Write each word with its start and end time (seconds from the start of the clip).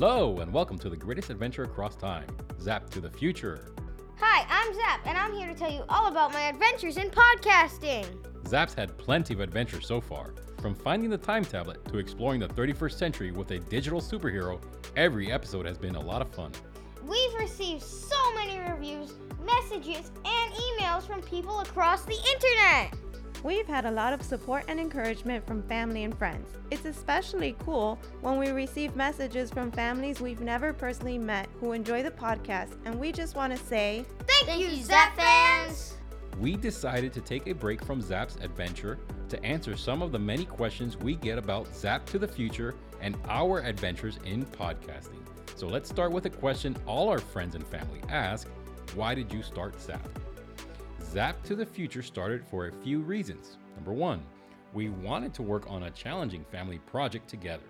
Hello, 0.00 0.38
and 0.38 0.52
welcome 0.52 0.78
to 0.78 0.88
the 0.88 0.96
greatest 0.96 1.28
adventure 1.28 1.64
across 1.64 1.96
time, 1.96 2.24
Zap 2.60 2.88
to 2.90 3.00
the 3.00 3.10
Future. 3.10 3.74
Hi, 4.20 4.46
I'm 4.48 4.72
Zap, 4.72 5.04
and 5.04 5.18
I'm 5.18 5.32
here 5.32 5.48
to 5.48 5.54
tell 5.54 5.72
you 5.72 5.82
all 5.88 6.06
about 6.06 6.32
my 6.32 6.42
adventures 6.42 6.98
in 6.98 7.10
podcasting. 7.10 8.06
Zap's 8.46 8.74
had 8.74 8.96
plenty 8.96 9.34
of 9.34 9.40
adventures 9.40 9.88
so 9.88 10.00
far. 10.00 10.34
From 10.62 10.76
finding 10.76 11.10
the 11.10 11.18
time 11.18 11.44
tablet 11.44 11.84
to 11.86 11.98
exploring 11.98 12.38
the 12.38 12.46
31st 12.46 12.92
century 12.92 13.32
with 13.32 13.50
a 13.50 13.58
digital 13.58 14.00
superhero, 14.00 14.62
every 14.94 15.32
episode 15.32 15.66
has 15.66 15.76
been 15.76 15.96
a 15.96 16.00
lot 16.00 16.22
of 16.22 16.32
fun. 16.32 16.52
We've 17.04 17.34
received 17.34 17.82
so 17.82 18.34
many 18.36 18.56
reviews, 18.56 19.14
messages, 19.44 20.12
and 20.24 20.52
emails 20.54 21.08
from 21.08 21.22
people 21.22 21.58
across 21.58 22.04
the 22.04 22.14
internet. 22.14 22.94
We've 23.44 23.68
had 23.68 23.84
a 23.84 23.90
lot 23.90 24.12
of 24.12 24.22
support 24.22 24.64
and 24.66 24.80
encouragement 24.80 25.46
from 25.46 25.62
family 25.62 26.02
and 26.02 26.16
friends. 26.18 26.50
It's 26.72 26.84
especially 26.86 27.54
cool 27.60 27.98
when 28.20 28.36
we 28.36 28.50
receive 28.50 28.96
messages 28.96 29.50
from 29.50 29.70
families 29.70 30.20
we've 30.20 30.40
never 30.40 30.72
personally 30.72 31.18
met 31.18 31.48
who 31.60 31.72
enjoy 31.72 32.02
the 32.02 32.10
podcast, 32.10 32.76
and 32.84 32.98
we 32.98 33.12
just 33.12 33.36
want 33.36 33.56
to 33.56 33.64
say 33.64 34.04
Thank, 34.26 34.46
Thank 34.46 34.60
you, 34.60 34.68
you, 34.68 34.82
Zap 34.82 35.16
Zap 35.16 35.16
fans! 35.16 35.94
We 36.40 36.56
decided 36.56 37.12
to 37.12 37.20
take 37.20 37.46
a 37.46 37.52
break 37.52 37.84
from 37.84 38.02
Zap's 38.02 38.36
adventure 38.36 38.98
to 39.28 39.44
answer 39.44 39.76
some 39.76 40.02
of 40.02 40.10
the 40.10 40.18
many 40.18 40.44
questions 40.44 40.96
we 40.96 41.14
get 41.14 41.38
about 41.38 41.72
Zap 41.74 42.06
to 42.06 42.18
the 42.18 42.28
Future 42.28 42.74
and 43.00 43.16
our 43.28 43.60
adventures 43.60 44.18
in 44.24 44.46
podcasting. 44.46 45.22
So 45.54 45.68
let's 45.68 45.88
start 45.88 46.10
with 46.10 46.26
a 46.26 46.30
question 46.30 46.76
all 46.86 47.08
our 47.08 47.18
friends 47.18 47.54
and 47.54 47.66
family 47.66 48.00
ask 48.08 48.48
Why 48.94 49.14
did 49.14 49.32
you 49.32 49.44
start 49.44 49.80
Zap? 49.80 50.08
Zap 51.10 51.42
to 51.44 51.54
the 51.54 51.64
Future 51.64 52.02
started 52.02 52.44
for 52.44 52.66
a 52.66 52.72
few 52.72 53.00
reasons. 53.00 53.56
Number 53.74 53.92
one, 53.92 54.22
we 54.74 54.90
wanted 54.90 55.32
to 55.34 55.42
work 55.42 55.64
on 55.66 55.84
a 55.84 55.90
challenging 55.90 56.44
family 56.52 56.80
project 56.80 57.28
together, 57.28 57.64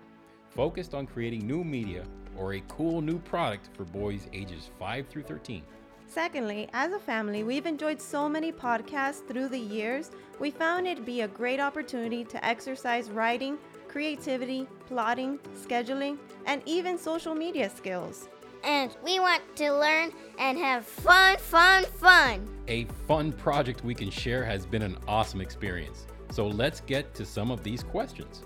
focused 0.49 0.93
on 0.93 1.07
creating 1.07 1.47
new 1.47 1.63
media 1.63 2.03
or 2.37 2.55
a 2.55 2.63
cool 2.67 2.99
new 2.99 3.17
product 3.19 3.69
for 3.77 3.85
boys 3.85 4.27
ages 4.33 4.69
5 4.77 5.07
through 5.07 5.23
13. 5.23 5.63
Secondly, 6.05 6.67
as 6.73 6.91
a 6.91 6.99
family, 6.99 7.43
we've 7.43 7.65
enjoyed 7.65 8.01
so 8.01 8.27
many 8.27 8.51
podcasts 8.51 9.25
through 9.25 9.47
the 9.47 9.57
years, 9.57 10.11
we 10.39 10.51
found 10.51 10.85
it 10.85 11.05
be 11.05 11.21
a 11.21 11.27
great 11.29 11.61
opportunity 11.61 12.25
to 12.25 12.45
exercise 12.45 13.09
writing, 13.09 13.57
creativity, 13.87 14.67
plotting, 14.85 15.39
scheduling, 15.55 16.17
and 16.45 16.61
even 16.65 16.97
social 16.97 17.35
media 17.35 17.69
skills. 17.69 18.27
And 18.63 18.95
we 19.03 19.19
want 19.19 19.41
to 19.57 19.71
learn 19.71 20.11
and 20.37 20.57
have 20.57 20.85
fun, 20.85 21.37
fun, 21.37 21.85
fun. 21.85 22.47
A 22.67 22.85
fun 23.07 23.31
project 23.31 23.83
we 23.83 23.95
can 23.95 24.09
share 24.09 24.43
has 24.43 24.65
been 24.65 24.81
an 24.81 24.97
awesome 25.07 25.41
experience. 25.41 26.07
So 26.31 26.47
let's 26.47 26.81
get 26.81 27.13
to 27.15 27.25
some 27.25 27.51
of 27.51 27.63
these 27.63 27.83
questions. 27.83 28.43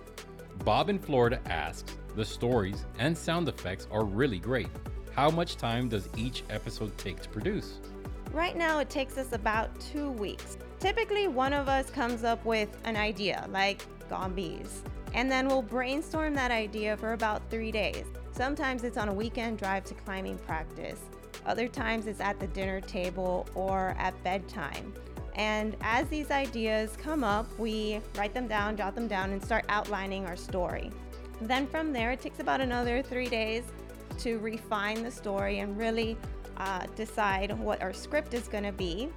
Bob 0.63 0.89
in 0.89 0.99
Florida 0.99 1.39
asks 1.47 1.97
The 2.15 2.23
stories 2.23 2.85
and 2.99 3.17
sound 3.17 3.49
effects 3.49 3.87
are 3.91 4.05
really 4.05 4.39
great. 4.39 4.69
How 5.15 5.29
much 5.29 5.57
time 5.57 5.89
does 5.89 6.09
each 6.15 6.43
episode 6.49 6.97
take 6.97 7.21
to 7.21 7.29
produce? 7.29 7.79
Right 8.31 8.55
now, 8.55 8.79
it 8.79 8.89
takes 8.89 9.17
us 9.17 9.33
about 9.33 9.79
two 9.79 10.09
weeks. 10.11 10.57
Typically, 10.79 11.27
one 11.27 11.53
of 11.53 11.69
us 11.69 11.89
comes 11.89 12.23
up 12.23 12.43
with 12.45 12.75
an 12.83 12.95
idea, 12.95 13.47
like 13.51 13.85
Gombies, 14.09 14.81
and 15.13 15.31
then 15.31 15.47
we'll 15.47 15.61
brainstorm 15.61 16.33
that 16.33 16.49
idea 16.49 16.97
for 16.97 17.13
about 17.13 17.47
three 17.49 17.71
days. 17.71 18.05
Sometimes 18.33 18.83
it's 18.83 18.97
on 18.97 19.09
a 19.09 19.13
weekend 19.13 19.59
drive 19.59 19.83
to 19.85 19.93
climbing 19.93 20.39
practice, 20.39 20.99
other 21.45 21.67
times 21.67 22.07
it's 22.07 22.19
at 22.19 22.39
the 22.39 22.47
dinner 22.47 22.81
table 22.81 23.45
or 23.53 23.95
at 23.99 24.21
bedtime. 24.23 24.91
And 25.35 25.75
as 25.81 26.07
these 26.07 26.31
ideas 26.31 26.97
come 26.97 27.23
up, 27.23 27.47
we 27.59 27.99
write 28.17 28.33
them 28.33 28.47
down, 28.47 28.75
jot 28.75 28.95
them 28.95 29.07
down, 29.07 29.31
and 29.31 29.43
start 29.43 29.65
outlining 29.69 30.25
our 30.25 30.35
story. 30.35 30.89
Then 31.41 31.67
from 31.67 31.93
there, 31.93 32.11
it 32.11 32.21
takes 32.21 32.39
about 32.39 32.59
another 32.59 33.03
three 33.03 33.29
days 33.29 33.63
to 34.19 34.39
refine 34.39 35.03
the 35.03 35.11
story 35.11 35.59
and 35.59 35.77
really 35.77 36.17
uh, 36.57 36.87
decide 36.95 37.51
what 37.59 37.83
our 37.83 37.93
script 37.93 38.33
is 38.33 38.47
going 38.47 38.63
to 38.63 38.71
be. 38.71 39.09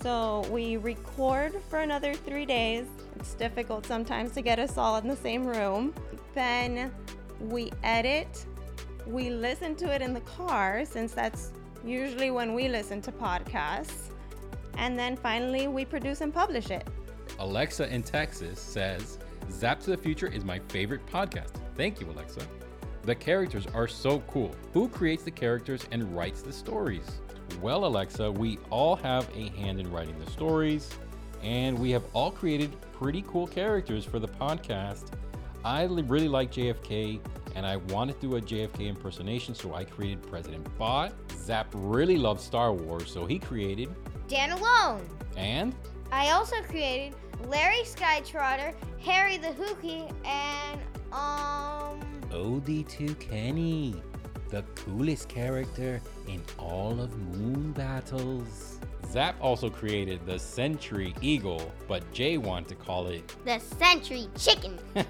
So 0.00 0.46
we 0.48 0.76
record 0.76 1.54
for 1.68 1.80
another 1.80 2.14
three 2.14 2.46
days. 2.46 2.86
It's 3.16 3.34
difficult 3.34 3.84
sometimes 3.84 4.30
to 4.32 4.42
get 4.42 4.60
us 4.60 4.78
all 4.78 4.96
in 4.98 5.08
the 5.08 5.16
same 5.16 5.44
room. 5.44 5.92
Then 6.34 6.92
we 7.40 7.72
edit. 7.82 8.46
We 9.06 9.30
listen 9.30 9.74
to 9.76 9.92
it 9.92 10.02
in 10.02 10.14
the 10.14 10.20
car 10.20 10.84
since 10.84 11.12
that's 11.12 11.52
usually 11.84 12.30
when 12.30 12.54
we 12.54 12.68
listen 12.68 13.00
to 13.02 13.12
podcasts. 13.12 14.10
And 14.76 14.98
then 14.98 15.16
finally, 15.16 15.68
we 15.68 15.84
produce 15.84 16.20
and 16.20 16.32
publish 16.32 16.70
it. 16.70 16.86
Alexa 17.38 17.92
in 17.92 18.02
Texas 18.02 18.58
says, 18.60 19.18
Zap 19.50 19.80
to 19.80 19.90
the 19.90 19.96
Future 19.96 20.26
is 20.26 20.44
my 20.44 20.58
favorite 20.68 21.04
podcast. 21.06 21.50
Thank 21.76 22.00
you, 22.00 22.10
Alexa. 22.10 22.46
The 23.02 23.14
characters 23.14 23.66
are 23.74 23.88
so 23.88 24.20
cool. 24.28 24.54
Who 24.74 24.88
creates 24.88 25.22
the 25.22 25.30
characters 25.30 25.86
and 25.90 26.14
writes 26.14 26.42
the 26.42 26.52
stories? 26.52 27.20
Well, 27.60 27.86
Alexa, 27.86 28.30
we 28.30 28.58
all 28.68 28.96
have 28.96 29.28
a 29.34 29.48
hand 29.58 29.80
in 29.80 29.90
writing 29.90 30.18
the 30.22 30.30
stories, 30.30 30.90
and 31.42 31.78
we 31.78 31.90
have 31.90 32.04
all 32.12 32.30
created 32.30 32.76
pretty 32.92 33.24
cool 33.26 33.46
characters 33.46 34.04
for 34.04 34.18
the 34.18 34.28
podcast. 34.28 35.12
I 35.64 35.84
really 35.84 36.28
like 36.28 36.52
JFK, 36.52 37.20
and 37.54 37.66
I 37.66 37.76
wanted 37.76 38.20
to 38.20 38.28
do 38.28 38.36
a 38.36 38.40
JFK 38.40 38.86
impersonation, 38.88 39.54
so 39.54 39.74
I 39.74 39.84
created 39.84 40.22
President 40.22 40.66
Bot. 40.78 41.12
Zap 41.36 41.68
really 41.74 42.16
loves 42.16 42.42
Star 42.42 42.72
Wars, 42.72 43.10
so 43.10 43.26
he 43.26 43.38
created, 43.38 43.88
Dan 44.28 44.52
Alone. 44.52 45.06
and 45.36 45.74
I 46.12 46.30
also 46.30 46.56
created 46.62 47.14
Larry 47.48 47.82
Skytrotter, 47.84 48.74
Harry 49.00 49.36
the 49.36 49.48
Hookie, 49.48 50.12
and 50.24 50.80
um. 51.12 52.00
OD2 52.30 53.18
Kenny, 53.18 53.94
the 54.50 54.62
coolest 54.76 55.28
character 55.28 56.00
in 56.28 56.40
all 56.58 57.00
of 57.00 57.16
Moon 57.36 57.72
Battles. 57.72 58.78
Zap 59.10 59.34
also 59.40 59.68
created 59.68 60.24
the 60.26 60.38
Century 60.38 61.14
Eagle, 61.20 61.72
but 61.88 62.08
Jay 62.12 62.38
wanted 62.38 62.68
to 62.68 62.74
call 62.76 63.08
it. 63.08 63.34
The 63.44 63.58
Century 63.58 64.28
Chicken. 64.36 64.78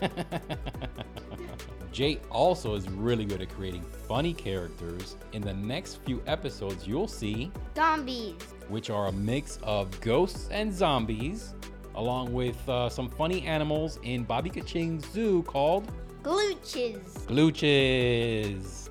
Jay 1.92 2.20
also 2.30 2.74
is 2.74 2.88
really 2.88 3.24
good 3.24 3.42
at 3.42 3.48
creating 3.50 3.82
funny 4.06 4.32
characters. 4.32 5.16
In 5.32 5.42
the 5.42 5.54
next 5.54 5.96
few 6.04 6.22
episodes, 6.26 6.86
you'll 6.86 7.08
see, 7.08 7.50
Gombies. 7.74 8.36
which 8.68 8.90
are 8.90 9.08
a 9.08 9.12
mix 9.12 9.58
of 9.62 10.00
ghosts 10.00 10.48
and 10.50 10.72
zombies, 10.72 11.54
along 11.96 12.32
with 12.32 12.56
uh, 12.68 12.88
some 12.88 13.08
funny 13.08 13.44
animals 13.44 13.98
in 14.04 14.22
Bobby 14.22 14.50
Kaching's 14.50 15.10
zoo 15.12 15.42
called 15.42 15.90
Glooches. 16.22 17.26
Glooches. 17.26 18.88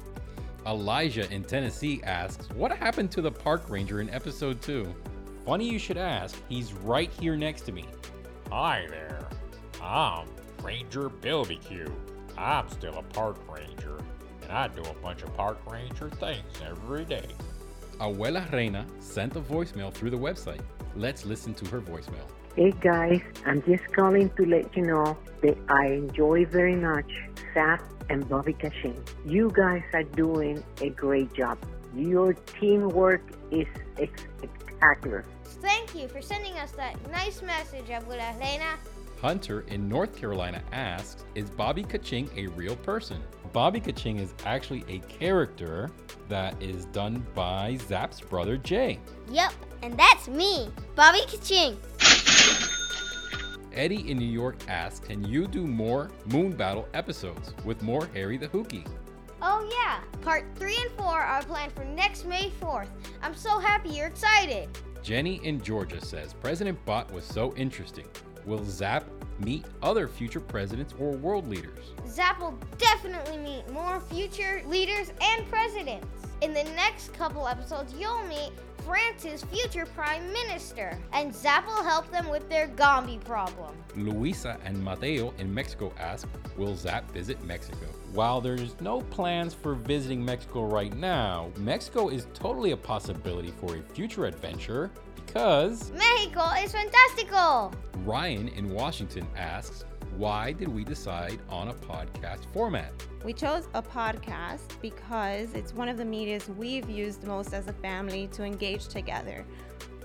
Elijah 0.68 1.32
in 1.32 1.44
Tennessee 1.44 2.02
asks, 2.04 2.50
What 2.50 2.72
happened 2.72 3.12
to 3.12 3.22
the 3.22 3.32
park 3.32 3.70
ranger 3.70 4.02
in 4.02 4.10
episode 4.10 4.62
2? 4.62 4.94
Funny 5.46 5.70
you 5.70 5.80
should 5.80 5.98
ask, 5.98 6.36
he's 6.50 6.74
right 6.74 7.10
here 7.20 7.38
next 7.38 7.62
to 7.62 7.72
me. 7.72 7.86
Hi 8.52 8.86
there. 8.90 9.28
I'm 9.82 10.28
Ranger 10.62 11.10
Bilbecue. 11.10 11.88
I'm 12.40 12.70
still 12.70 12.98
a 12.98 13.04
park 13.04 13.38
ranger, 13.50 13.98
and 14.44 14.52
I 14.52 14.70
do 14.70 14.82
a 14.82 14.94
bunch 15.04 15.24
of 15.24 15.36
park 15.36 15.60
ranger 15.70 16.10
things 16.10 16.54
every 16.66 17.04
day. 17.04 17.28
Abuela 18.00 18.50
Reina 18.54 18.86
sent 19.02 19.36
a 19.36 19.42
voicemail 19.42 19.94
through 19.94 20.12
the 20.12 20.18
website. 20.18 20.62
Let's 20.96 21.26
listen 21.26 21.54
to 21.56 21.66
her 21.66 21.82
voicemail. 21.82 22.26
Hey 22.56 22.72
guys, 22.80 23.22
I'm 23.46 23.62
just 23.64 23.84
calling 23.94 24.30
to 24.38 24.46
let 24.46 24.76
you 24.76 24.84
know 24.84 25.18
that 25.42 25.58
I 25.68 25.88
enjoy 25.88 26.46
very 26.46 26.76
much 26.76 27.12
Sap 27.54 27.84
and 28.10 28.28
Bobby 28.28 28.54
Cashin. 28.54 29.04
You 29.26 29.52
guys 29.54 29.84
are 29.94 30.04
doing 30.04 30.64
a 30.82 30.90
great 30.92 31.34
job. 31.34 31.58
Your 31.94 32.34
teamwork 32.34 33.22
is 33.52 33.68
spectacular. 33.98 35.26
Thank 35.44 35.94
you 35.94 36.08
for 36.08 36.22
sending 36.22 36.54
us 36.54 36.72
that 36.72 36.96
nice 37.12 37.42
message, 37.42 37.88
Abuela 37.88 38.34
Elena. 38.36 38.78
Hunter 39.22 39.66
in 39.68 39.90
North 39.90 40.16
Carolina 40.16 40.62
asks, 40.72 41.26
Is 41.36 41.50
Bobby 41.50 41.84
Kaching 41.84 42.30
a 42.38 42.48
real 42.52 42.76
person? 42.78 43.22
Bobby 43.52 43.82
Kaching 43.82 44.20
is 44.20 44.34
actually 44.46 44.86
a 44.88 45.00
character 45.00 45.90
that 46.30 46.62
is 46.62 46.86
done 46.86 47.26
by 47.36 47.78
Zap's 47.88 48.22
brother 48.22 48.56
Jay. 48.58 49.00
Yep, 49.30 49.54
and 49.84 49.98
that's 49.98 50.30
me, 50.30 50.70
Bobby 50.96 51.20
Kaching. 51.28 51.76
Eddie 53.74 54.10
in 54.10 54.18
New 54.18 54.26
York 54.26 54.56
asks, 54.70 55.06
Can 55.06 55.24
you 55.26 55.48
do 55.48 55.68
more 55.68 56.10
Moon 56.26 56.54
Battle 56.54 56.88
episodes 56.94 57.54
with 57.66 57.82
more 57.82 58.10
Harry 58.14 58.38
the 58.38 58.48
Hookie? 58.48 58.88
Oh, 59.42 59.70
yeah. 59.72 60.00
Part 60.22 60.46
3 60.56 60.78
and 60.82 60.92
4 60.92 61.06
are 61.06 61.44
planned 61.44 61.74
for 61.74 61.84
next 61.84 62.26
May 62.26 62.52
4th. 62.62 62.90
I'm 63.22 63.36
so 63.36 63.60
happy 63.60 63.90
you're 63.90 64.08
excited. 64.08 64.70
Jenny 65.02 65.40
in 65.46 65.62
Georgia 65.62 66.04
says, 66.04 66.34
President 66.34 66.84
Bot 66.86 67.12
was 67.14 67.24
so 67.24 67.54
interesting. 67.56 68.06
Will 68.46 68.64
Zap 68.66 69.06
meet 69.40 69.66
other 69.82 70.08
future 70.08 70.40
presidents 70.40 70.94
or 71.00 71.12
world 71.12 71.48
leaders? 71.48 71.92
Zap 72.08 72.40
will 72.40 72.58
definitely 72.78 73.38
meet 73.38 73.70
more 73.70 74.00
future 74.00 74.64
leaders 74.68 75.12
and 75.22 75.50
presidents. 75.50 76.08
In 76.42 76.54
the 76.54 76.64
next 76.64 77.14
couple 77.14 77.48
episodes, 77.48 77.94
you'll 77.98 78.24
meet 78.24 78.52
France's 78.86 79.44
future 79.44 79.86
prime 79.86 80.32
minister, 80.32 80.98
and 81.14 81.34
Zap 81.34 81.66
will 81.68 81.84
help 81.84 82.10
them 82.12 82.30
with 82.30 82.48
their 82.50 82.68
Gombi 82.68 83.18
problem. 83.20 83.76
Luisa 83.96 84.58
and 84.64 84.82
Mateo 84.82 85.34
in 85.38 85.54
Mexico 85.54 85.94
ask, 86.00 86.28
Will 86.58 86.76
Zap 86.76 87.10
visit 87.12 87.44
Mexico? 87.44 87.86
While 88.14 88.42
there's 88.42 88.80
no 88.82 89.02
plans 89.02 89.54
for 89.54 89.76
visiting 89.76 90.24
Mexico 90.24 90.66
right 90.66 90.96
now, 90.96 91.50
Mexico 91.58 92.10
is 92.10 92.28
totally 92.34 92.72
a 92.72 92.78
possibility 92.78 93.52
for 93.60 93.76
a 93.76 93.82
future 93.82 94.26
adventure 94.26 94.92
because 95.16 95.92
Mexico 95.92 96.50
is 96.64 96.72
fantastical! 96.72 97.74
Ryan 98.04 98.48
in 98.50 98.74
Washington 98.74 99.28
asks, 99.38 99.86
Why 100.20 100.52
did 100.52 100.68
we 100.68 100.84
decide 100.84 101.40
on 101.48 101.70
a 101.70 101.74
podcast 101.74 102.46
format? 102.52 102.92
We 103.24 103.32
chose 103.32 103.70
a 103.74 103.82
podcast 103.82 104.82
because 104.82 105.54
it's 105.54 105.74
one 105.74 105.88
of 105.88 105.96
the 105.96 106.04
medias 106.04 106.50
we've 106.58 106.90
used 106.90 107.24
most 107.24 107.54
as 107.54 107.70
a 107.70 107.74
family 107.74 108.28
to 108.34 108.44
engage 108.44 108.90
together. 108.90 109.46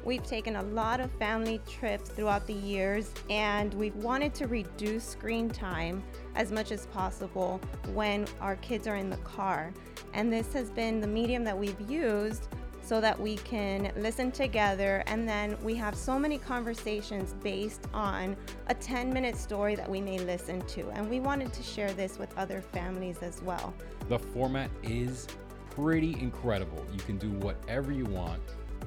We've 0.04 0.22
taken 0.22 0.54
a 0.54 0.62
lot 0.62 1.00
of 1.00 1.10
family 1.18 1.60
trips 1.68 2.10
throughout 2.10 2.46
the 2.46 2.54
years 2.54 3.12
and 3.28 3.74
we've 3.74 3.96
wanted 3.96 4.34
to 4.34 4.46
reduce 4.46 5.02
screen 5.02 5.50
time 5.50 6.00
as 6.36 6.52
much 6.52 6.70
as 6.70 6.86
possible 6.86 7.60
when 7.92 8.26
our 8.40 8.54
kids 8.54 8.86
are 8.86 8.94
in 8.94 9.10
the 9.10 9.16
car. 9.16 9.74
And 10.12 10.32
this 10.32 10.52
has 10.52 10.70
been 10.70 11.00
the 11.00 11.08
medium 11.08 11.42
that 11.42 11.58
we've 11.58 11.90
used 11.90 12.46
so 12.84 13.00
that 13.00 13.18
we 13.18 13.36
can 13.38 13.90
listen 13.96 14.30
together 14.30 15.02
and 15.06 15.28
then 15.28 15.56
we 15.62 15.74
have 15.74 15.94
so 15.94 16.18
many 16.18 16.38
conversations 16.38 17.34
based 17.42 17.86
on 17.94 18.36
a 18.66 18.74
10 18.74 19.12
minute 19.12 19.36
story 19.36 19.74
that 19.74 19.88
we 19.88 20.00
may 20.00 20.18
listen 20.18 20.60
to 20.62 20.88
and 20.90 21.08
we 21.08 21.20
wanted 21.20 21.52
to 21.52 21.62
share 21.62 21.92
this 21.94 22.18
with 22.18 22.36
other 22.36 22.60
families 22.60 23.18
as 23.22 23.40
well 23.42 23.72
The 24.08 24.18
format 24.18 24.70
is 24.82 25.26
pretty 25.74 26.12
incredible. 26.20 26.84
You 26.92 27.00
can 27.00 27.18
do 27.18 27.30
whatever 27.30 27.90
you 27.92 28.04
want. 28.04 28.40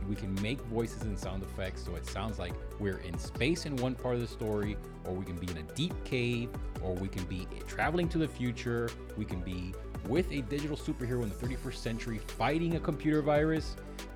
We 0.08 0.16
can 0.16 0.34
make 0.42 0.62
voices 0.62 1.02
and 1.02 1.20
sound 1.20 1.44
effects 1.44 1.84
so 1.84 1.96
it 1.96 2.06
sounds 2.06 2.40
like 2.40 2.54
we're 2.80 3.00
in 3.00 3.18
space 3.18 3.66
in 3.66 3.76
one 3.78 3.96
part 3.96 4.16
of 4.16 4.22
the 4.22 4.28
story, 4.28 4.78
or 5.06 5.14
we 5.14 5.26
can 5.26 5.36
be 5.36 5.50
in 5.52 5.58
a 5.58 5.64
deep 5.74 5.94
cave, 6.06 6.50
or 6.82 6.94
we 6.94 7.10
can 7.10 7.26
be 7.26 7.46
traveling 7.68 8.08
to 8.10 8.18
the 8.18 8.28
future. 8.28 8.90
We 9.18 9.26
can 9.26 9.42
be 9.42 9.74
with 10.08 10.32
a 10.32 10.42
digital 10.44 10.78
superhero 10.78 11.24
in 11.24 11.30
the 11.30 11.36
31st 11.36 11.76
century 11.76 12.18
fighting 12.18 12.76
a 12.76 12.80
computer 12.80 13.22
virus. 13.22 13.76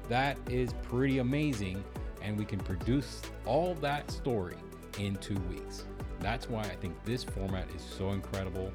That 0.10 0.38
is 0.50 0.74
pretty 0.84 1.20
amazing. 1.20 1.84
And 2.22 2.38
we 2.38 2.46
can 2.46 2.60
produce 2.60 3.22
all 3.46 3.74
that 3.76 4.10
story 4.12 4.58
in 5.00 5.16
two 5.18 5.40
weeks. 5.50 5.86
That's 6.20 6.50
why 6.50 6.62
I 6.62 6.76
think 6.76 7.04
this 7.04 7.24
format 7.24 7.68
is 7.76 7.82
so 7.82 8.12
incredible 8.12 8.72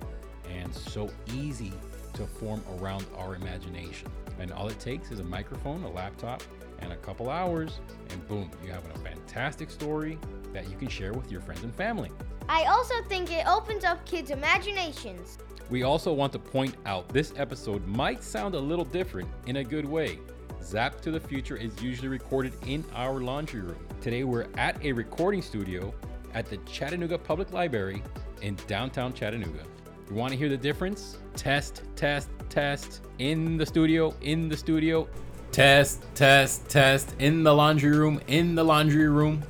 and 0.51 0.75
so 0.75 1.09
easy 1.35 1.73
to 2.15 2.27
form 2.27 2.63
around 2.79 3.07
our 3.17 3.37
imagination. 3.37 4.09
And 4.39 4.53
all 4.53 4.69
it 4.69 4.81
takes 4.81 5.11
is 5.11 5.21
a 5.21 5.25
microphone, 5.25 5.85
a 5.85 5.91
laptop, 5.91 6.43
and 6.81 6.93
a 6.93 6.97
couple 6.97 7.31
hours, 7.31 7.81
and 8.11 8.27
boom, 8.29 8.51
you 8.65 8.71
have 8.71 8.85
a 8.95 8.99
fantastic 8.99 9.71
story 9.71 10.19
that 10.53 10.69
you 10.71 10.77
can 10.77 10.89
share 10.89 11.13
with 11.13 11.31
your 11.31 11.41
friends 11.41 11.63
and 11.63 11.75
family. 11.75 12.11
I 12.49 12.65
also 12.65 12.95
think 13.09 13.33
it 13.33 13.47
opens 13.47 13.85
up 13.85 14.05
kids' 14.07 14.31
imaginations. 14.31 15.39
We 15.69 15.83
also 15.83 16.13
want 16.13 16.33
to 16.33 16.39
point 16.39 16.77
out 16.87 17.09
this 17.09 17.33
episode 17.37 17.87
might 17.87 18.23
sound 18.23 18.55
a 18.55 18.61
little 18.61 18.85
different 18.85 19.29
in 19.47 19.57
a 19.57 19.65
good 19.65 19.85
way. 19.85 20.21
Zap 20.63 21.01
to 21.01 21.11
the 21.11 21.21
Future 21.21 21.57
is 21.57 21.81
usually 21.83 22.09
recorded 22.09 22.53
in 22.67 22.85
our 22.95 23.21
laundry 23.21 23.61
room. 23.61 23.79
Today 24.01 24.25
we're 24.25 24.47
at 24.57 24.83
a 24.85 24.93
recording 24.93 25.43
studio 25.43 25.93
at 26.35 26.47
the 26.47 26.57
Chattanooga 26.59 27.19
Public 27.19 27.53
Library 27.53 28.03
in 28.43 28.57
downtown 28.67 29.13
Chattanooga. 29.13 29.65
You 30.09 30.15
want 30.15 30.33
to 30.33 30.39
hear 30.39 30.49
the 30.49 30.57
difference? 30.57 31.19
Test, 31.35 31.83
test, 31.97 32.29
test. 32.49 33.01
In 33.19 33.57
the 33.57 33.67
studio, 33.67 34.15
in 34.21 34.49
the 34.49 34.57
studio. 34.57 35.09
Test, 35.51 36.05
test, 36.15 36.69
test. 36.69 37.15
In 37.19 37.43
the 37.43 37.53
laundry 37.53 37.97
room, 37.97 38.21
in 38.29 38.55
the 38.55 38.65
laundry 38.65 39.09
room. 39.09 39.43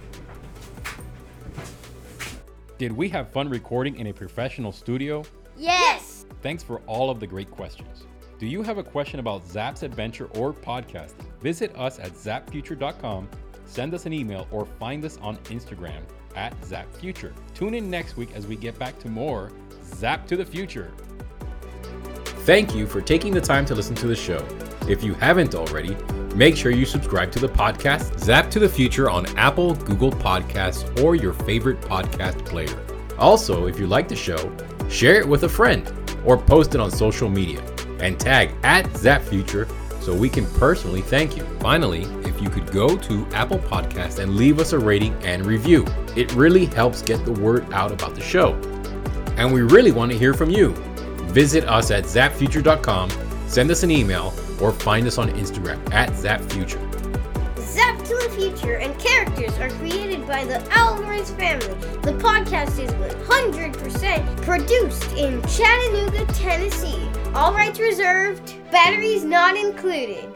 Did 2.79 2.93
we 2.93 3.09
have 3.09 3.31
fun 3.31 3.49
recording 3.49 3.97
in 3.97 4.09
a 4.09 4.13
professional 4.13 4.71
studio? 4.71 5.25
Yes! 5.57 6.27
Thanks 6.43 6.63
for 6.63 6.81
all 6.81 7.09
of 7.09 7.21
the 7.21 7.27
great 7.27 7.51
questions. 7.51 8.05
Do 8.39 8.47
you 8.47 8.63
have 8.63 8.77
a 8.77 8.83
question 8.83 9.19
about 9.19 9.49
Zap's 9.49 9.83
adventure 9.83 10.27
or 10.35 10.53
podcast? 10.53 11.15
Visit 11.41 11.75
us 11.75 11.99
at 11.99 12.13
zapfuture.com, 12.13 13.31
send 13.65 13.95
us 13.95 14.05
an 14.05 14.13
email, 14.13 14.47
or 14.51 14.67
find 14.67 15.03
us 15.07 15.17
on 15.23 15.39
Instagram 15.45 16.03
at 16.35 16.55
zapfuture. 16.61 17.33
Tune 17.55 17.73
in 17.73 17.89
next 17.89 18.19
week 18.19 18.29
as 18.35 18.47
we 18.47 18.57
get 18.57 18.79
back 18.79 18.99
to 18.99 19.09
more 19.09 19.51
Zap 19.83 20.27
to 20.27 20.37
the 20.37 20.45
Future. 20.45 20.93
Thank 22.45 22.75
you 22.75 22.87
for 22.87 23.01
taking 23.01 23.33
the 23.33 23.41
time 23.41 23.65
to 23.67 23.75
listen 23.75 23.95
to 23.97 24.07
the 24.07 24.15
show. 24.15 24.47
If 24.87 25.03
you 25.03 25.15
haven't 25.15 25.55
already, 25.55 25.97
make 26.37 26.57
sure 26.57 26.71
you 26.71 26.87
subscribe 26.87 27.33
to 27.33 27.39
the 27.39 27.49
podcast 27.49 28.19
Zap 28.19 28.51
to 28.51 28.59
the 28.59 28.69
Future 28.69 29.09
on 29.11 29.27
Apple, 29.39 29.75
Google 29.75 30.13
Podcasts, 30.13 31.03
or 31.03 31.15
your 31.15 31.33
favorite 31.33 31.81
podcast 31.81 32.45
player. 32.45 32.79
Also, 33.19 33.67
if 33.67 33.79
you 33.79 33.87
like 33.87 34.09
the 34.09 34.17
show, 34.17 34.53
share 34.89 35.21
it 35.21 35.27
with 35.27 35.45
a 35.45 35.49
friend 35.49 35.93
or 36.25 36.37
post 36.37 36.75
it 36.75 36.81
on 36.81 36.91
social 36.91 37.29
media 37.29 37.63
and 38.01 38.21
tag 38.21 38.51
at 38.63 38.85
ZapFuture 38.91 39.69
so 40.03 40.15
we 40.15 40.29
can 40.29 40.47
personally 40.53 41.01
thank 41.01 41.37
you. 41.37 41.43
Finally, 41.59 42.03
if 42.25 42.41
you 42.41 42.49
could 42.49 42.71
go 42.71 42.97
to 42.97 43.27
Apple 43.33 43.59
Podcasts 43.59 44.21
and 44.21 44.37
leave 44.37 44.61
us 44.61 44.73
a 44.73 44.79
rating 44.79 45.15
and 45.25 45.45
review, 45.45 45.85
it 46.15 46.33
really 46.35 46.67
helps 46.67 47.03
get 47.03 47.25
the 47.25 47.33
word 47.33 47.73
out 47.73 47.91
about 47.91 48.15
the 48.15 48.21
show. 48.21 48.53
And 49.37 49.53
we 49.53 49.63
really 49.63 49.93
want 49.93 50.13
to 50.13 50.19
hear 50.19 50.33
from 50.33 50.51
you. 50.51 50.71
Visit 51.33 51.65
us 51.65 51.91
at 51.91 52.05
zapfuture.com, 52.05 53.11
send 53.47 53.71
us 53.71 53.83
an 53.83 53.91
email, 53.91 54.35
or 54.61 54.73
find 54.73 55.07
us 55.07 55.19
on 55.19 55.31
Instagram 55.31 55.79
at 55.93 56.11
zapfuture. 56.11 56.81
Zap 57.59 57.99
to 58.05 58.15
the 58.15 58.35
Future 58.37 58.77
and 58.77 58.99
characters 58.99 59.57
are 59.59 59.71
created 59.79 60.27
by 60.27 60.45
the 60.45 60.63
Alvarez 60.73 61.31
family. 61.33 61.75
The 62.01 62.13
podcast 62.13 62.79
is 62.79 62.91
100% 62.93 64.43
produced 64.43 65.13
in 65.13 65.43
Chattanooga, 65.43 66.25
Tennessee. 66.33 67.09
All 67.35 67.53
rights 67.53 67.79
reserved, 67.79 68.55
batteries 68.71 69.25
not 69.25 69.57
included. 69.57 70.35